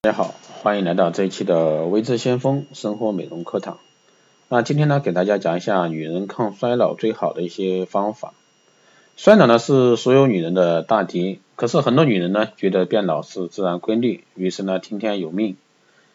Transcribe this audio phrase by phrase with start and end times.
[0.00, 0.32] 大家好，
[0.62, 3.78] 欢迎来到这一期的微知先锋生活美容课堂。
[4.48, 8.32] 那今天呢，给大家讲一下女人抗衰老最好的一些方法。
[9.16, 15.56] 衰老呢是所有女人的大敌，可是很多女人呢觉得变老是自然规律，于是呢听天由命。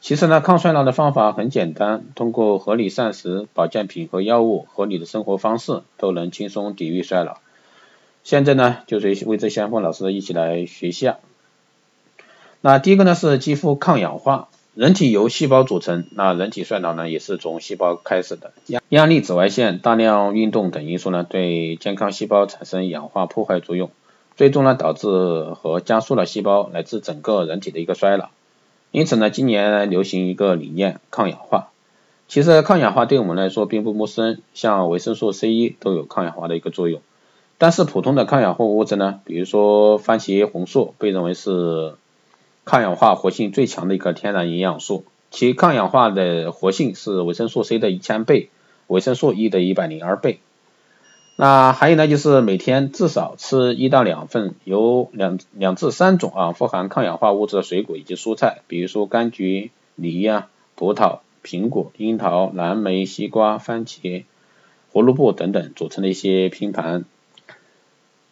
[0.00, 7.36] 其实呢，抗衰老的方法很简单，通过合理膳食、保健品和药物，合理的生活方式都能轻松抵御衰老。
[8.24, 11.18] 现在呢，就随微知先锋老师一起来学习啊。
[12.60, 18.52] 那第一个呢是肌肤抗氧化，人体由细胞组成，那人体衰老呢也是从细胞开始的。
[18.66, 23.90] 压压力、紫外线、大量运动等因素呢对健康细胞产生氧化破坏作用，
[24.36, 25.08] 最终呢导致
[25.54, 28.30] 和加速了细胞乃至整个人体的一个衰老。
[28.90, 31.68] 因此呢，今年流行一个理念，抗氧化。
[32.26, 37.00] 其实抗氧化对我们来说并不陌生，像维生素 C 一都有抗氧化的一个作用。
[37.58, 41.94] 但是普通的抗氧化物质呢，比如说番茄红素，被认为是
[42.68, 48.50] 抗氧化活性最强的一个天然营养素，其抗氧化的活性是维生素 C 的一千倍，
[48.88, 50.40] 维生素 E 的一百零二倍。
[51.36, 64.24] 那还有呢，就是每天至少吃一到两份由两两至三种啊富含抗氧化物质的水果以及蔬菜，比如说柑橘、梨呀、葡萄、苹果、樱桃、蓝莓、西瓜、番茄、
[64.92, 67.06] 胡萝卜等等组成的一些拼盘。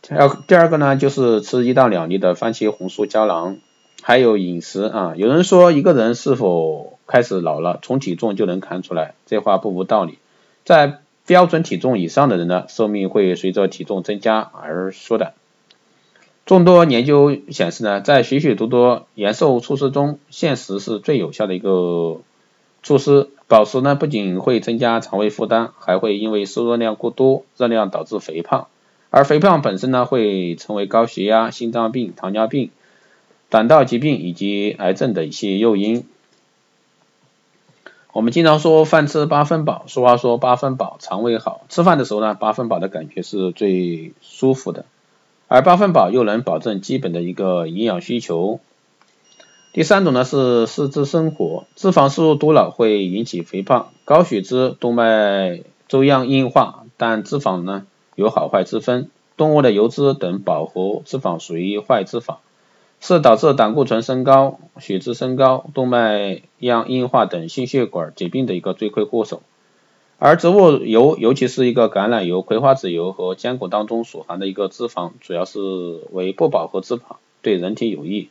[0.00, 3.58] 第二第二个呢，就是吃一到两粒的番茄红素胶囊。
[4.02, 10.18] 还有饮食啊，有人说一个人是否开始老了，从体重就能看出来，这话不无道理。
[10.64, 15.34] 在标准体重以上的人呢，寿命会随着体重增加而缩短。
[16.44, 22.20] 众多研究显示呢，在许许多多延寿措施中，限食是最有效的一个
[22.82, 23.28] 措施。
[23.46, 28.66] 保食呢，不仅会增加肠胃负担，还会因为摄入量过多，热量导致肥胖，
[29.10, 32.70] 而肥胖本身呢，会成为高血压、心脏病、糖尿病。
[33.52, 36.06] 胆道疾病以及癌症的一些诱因。
[38.14, 41.66] 我们经常说饭吃八分饱，俗话说八分饱肠胃好。
[41.68, 44.86] 吃饭的时候呢，八分饱的感觉是最舒服的，
[45.48, 48.58] 而八分饱又能保证基本的一个营养需求。
[49.74, 62.36] 第三种呢是四肢生活，脂肪摄入多了会引起肥胖、高血脂、动脉粥样硬化，但脂肪呢有好坏之分，动物的油脂等饱和脂肪属于坏脂肪。
[63.02, 69.42] 是导致胆固醇升高、血脂升高、动脉样硬化等心血管疾病的一个罪魁祸首。
[70.20, 75.58] 而植物油，尤其是一个橄榄油、葵花籽油和坚果当中所含的一个脂肪，主要是
[76.12, 78.28] 为不饱和脂肪，对人体有益。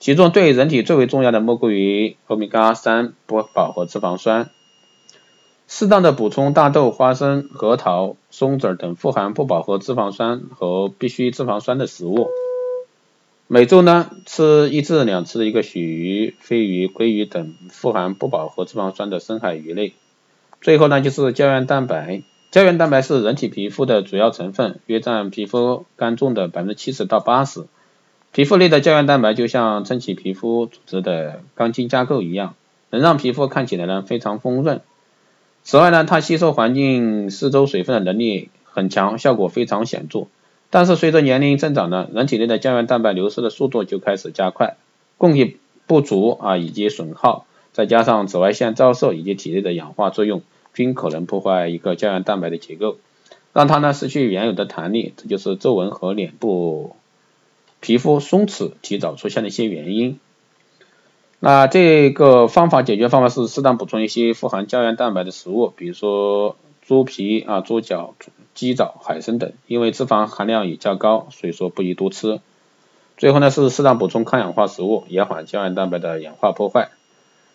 [0.00, 4.50] 其中对人体最为重要的莫过于欧米伽三不饱和脂肪酸。
[5.68, 12.28] 适当的补充大豆、花生、核桃、松子等富含不饱和脂肪酸和必需脂肪酸的食物。
[13.54, 19.92] 每周呢吃一至两次的一个鳕鱼、飞鱼、鲑鱼等富含不饱和脂肪酸的深海鱼类。
[20.62, 27.66] 最后呢就是胶原蛋白，胶原蛋白是人体皮肤的主要成分，约占皮肤干重的百分之七十到八十。
[28.32, 32.54] 皮肤内的胶原蛋白就像撑起皮肤组织的钢筋架构一样，
[32.88, 34.80] 能让皮肤看起来呢非常丰润。
[35.62, 40.28] 此外呢，它吸收环境四周水分的能力很强，效果非常显著。
[40.74, 44.78] 但是随着年龄增长呢，人体内的胶原蛋白流失的速度就开始加快，
[45.18, 47.44] 供给不足啊以及损耗，
[47.74, 50.40] 再加上紫外线照射以及体内的氧化作用，
[50.72, 52.96] 均可能破坏一个胶原蛋白的结构，
[53.52, 56.96] 让它呢失去原有的弹力，这就是皱纹和脸部
[57.80, 60.18] 皮肤松弛提早出现的一些原因。
[61.38, 68.14] 那这个方法解决方法是适当补充一些富含胶原蛋白的食物，比如说猪皮啊、猪脚。
[68.54, 72.40] 鸡爪、海参等，因为脂肪含量也较高，所以说不宜多吃。
[73.16, 76.90] 最后呢是适当补充抗氧化食物，延缓胶原蛋白的氧化破坏。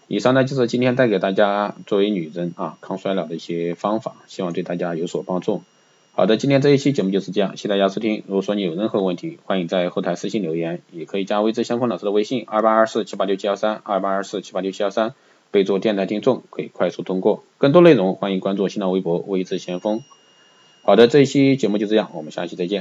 [0.08, 5.64] 以上呢就是今天带给大家作为女人啊抗衰老的一些方法，希望对大家有所帮助。
[6.14, 8.24] 好的，今天这一期节目就是这样，谢谢大家收听。
[8.26, 15.14] 如果说你有任何问题，欢迎在后台私信留言，也可以加微知相锋老师的微信二八二四七八六七幺三二八二四七八六七幺三，
[15.52, 17.44] 备注电台听众，可以快速通过。
[17.60, 20.02] 更多内容欢迎关注新浪微博微知先锋。
[20.88, 22.76] 好的，这一期节目就这样，我们下期再见。